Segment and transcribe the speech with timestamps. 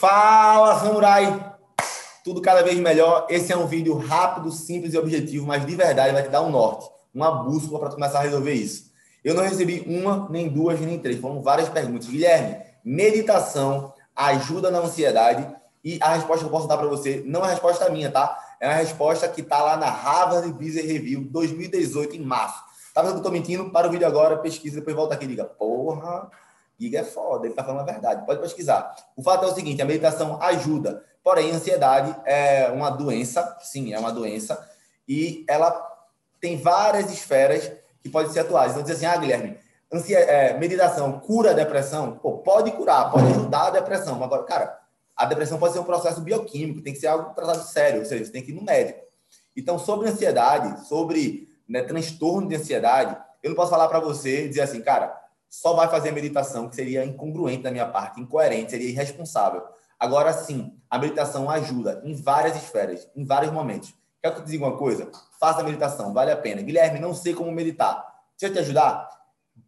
[0.00, 1.54] Fala, samurai!
[2.24, 3.26] Tudo cada vez melhor.
[3.28, 6.48] Esse é um vídeo rápido, simples e objetivo, mas de verdade vai te dar um
[6.48, 8.90] norte, uma bússola para começar a resolver isso.
[9.22, 11.20] Eu não recebi uma, nem duas, nem três.
[11.20, 12.08] Foram várias perguntas.
[12.08, 15.46] Guilherme, meditação ajuda na ansiedade?
[15.84, 18.38] E a resposta que eu posso dar para você não é a resposta minha, tá?
[18.58, 22.58] É uma resposta que está lá na Harvard Business Review 2018, em março.
[22.94, 23.68] Tá vendo que eu tô mentindo?
[23.68, 26.30] Para o vídeo agora, pesquisa, depois volta aqui e diga, porra,
[26.80, 28.24] Giga é foda, ele tá falando a verdade.
[28.24, 28.96] Pode pesquisar.
[29.14, 31.04] O fato é o seguinte, a meditação ajuda.
[31.22, 34.66] Porém, a ansiedade é uma doença, sim, é uma doença,
[35.06, 35.70] e ela
[36.40, 37.70] tem várias esferas
[38.02, 38.72] que podem ser atuadas.
[38.72, 39.58] Então, diz assim, ah, Guilherme,
[40.08, 42.12] é, meditação cura a depressão?
[42.12, 44.22] Pô, pode curar, pode ajudar a depressão.
[44.24, 44.80] Agora, cara,
[45.14, 48.24] a depressão pode ser um processo bioquímico, tem que ser algo tratado sério, ou seja,
[48.24, 49.00] você tem que ir no médico.
[49.54, 54.62] Então, sobre ansiedade, sobre né, transtorno de ansiedade, eu não posso falar para você dizer
[54.62, 58.88] assim, cara, só vai fazer a meditação, que seria incongruente da minha parte, incoerente, seria
[58.88, 59.62] irresponsável.
[59.98, 63.92] Agora sim, a meditação ajuda em várias esferas, em vários momentos.
[64.22, 65.10] Quer que eu te diga uma coisa?
[65.38, 66.62] Faça a meditação, vale a pena.
[66.62, 67.96] Guilherme, não sei como meditar.
[68.38, 69.08] Deixa eu te ajudar?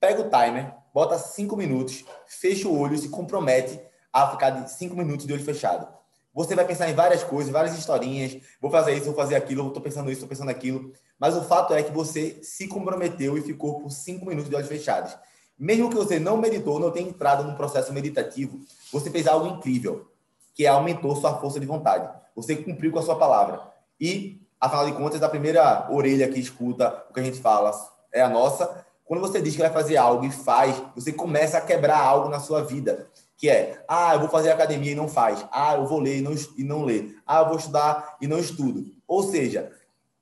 [0.00, 3.78] Pega o timer, bota cinco minutos, fecha o olho e se compromete
[4.12, 5.86] a ficar de cinco minutos de olho fechado.
[6.32, 8.38] Você vai pensar em várias coisas, várias historinhas.
[8.60, 10.92] Vou fazer isso, vou fazer aquilo, estou pensando isso, estou pensando aquilo.
[11.18, 14.68] Mas o fato é que você se comprometeu e ficou por cinco minutos de olhos
[14.68, 15.16] fechados.
[15.58, 18.60] Mesmo que você não meditou, não tenha entrado num processo meditativo,
[18.92, 20.06] você fez algo incrível,
[20.54, 22.08] que aumentou sua força de vontade.
[22.34, 23.60] Você cumpriu com a sua palavra.
[23.98, 27.70] E, afinal de contas, a primeira orelha que escuta o que a gente fala
[28.12, 28.84] é a nossa.
[29.06, 32.38] Quando você diz que vai fazer algo e faz, você começa a quebrar algo na
[32.38, 33.08] sua vida.
[33.38, 35.46] Que é, ah, eu vou fazer academia e não faz.
[35.50, 37.14] Ah, eu vou ler e não, e não lê.
[37.26, 38.84] Ah, eu vou estudar e não estudo.
[39.08, 39.72] Ou seja,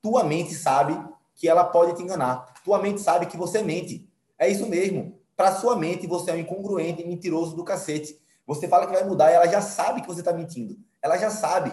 [0.01, 0.97] tua mente sabe
[1.35, 2.55] que ela pode te enganar.
[2.65, 4.09] Tua mente sabe que você mente.
[4.39, 8.19] É isso mesmo para sua mente você é um incongruente mentiroso do cacete.
[8.47, 10.77] Você fala que vai mudar e ela já sabe que você está mentindo.
[11.03, 11.73] Ela já sabe.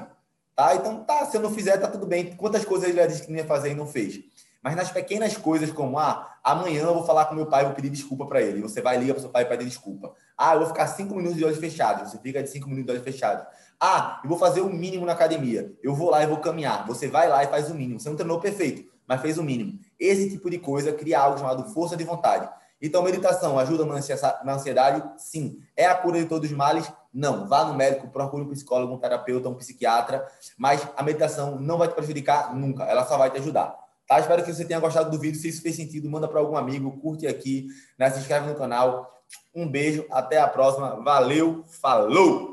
[0.55, 0.75] Tá?
[0.75, 2.35] Então, tá, se eu não fizer, tá tudo bem.
[2.35, 4.19] Quantas coisas ele já disse que não ia fazer e não fez?
[4.61, 7.89] Mas nas pequenas coisas, como, ah, amanhã eu vou falar com meu pai, vou pedir
[7.89, 8.61] desculpa para ele.
[8.61, 10.13] Você vai ligar para seu pai e pedir desculpa.
[10.37, 12.11] Ah, eu vou ficar cinco minutos de olhos fechados.
[12.11, 13.45] Você fica de cinco minutos de olhos fechados.
[13.79, 15.73] Ah, eu vou fazer o mínimo na academia.
[15.81, 16.85] Eu vou lá e vou caminhar.
[16.85, 17.99] Você vai lá e faz o mínimo.
[17.99, 19.79] Você não treinou perfeito, mas fez o mínimo.
[19.99, 22.47] Esse tipo de coisa cria algo chamado força de vontade.
[22.81, 25.03] Então, meditação ajuda na ansiedade?
[25.17, 25.59] Sim.
[25.75, 26.91] É a cura de todos os males?
[27.13, 27.47] Não.
[27.47, 30.25] Vá no médico, procure um psicólogo, um terapeuta, um psiquiatra,
[30.57, 33.77] mas a meditação não vai te prejudicar nunca, ela só vai te ajudar.
[34.07, 34.19] Tá?
[34.19, 35.39] Espero que você tenha gostado do vídeo.
[35.39, 38.09] Se isso fez sentido, manda para algum amigo, curte aqui, né?
[38.09, 39.09] se inscreve no canal.
[39.55, 41.01] Um beijo, até a próxima.
[41.01, 42.51] Valeu, falou!